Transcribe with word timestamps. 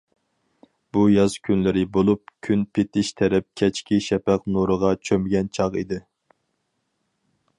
بۇ 0.95 1.01
ياز 1.15 1.33
كۈنلىرى 1.47 1.83
بولۇپ، 1.97 2.33
كۈن 2.47 2.63
پېتىش 2.77 3.11
تەرەپ 3.21 3.47
كەچكى 3.61 4.01
شەپەق 4.07 4.49
نۇرىغا 4.55 4.91
چۆمگەن 5.09 5.55
چاغ 5.59 5.81
ئىدى. 5.83 6.03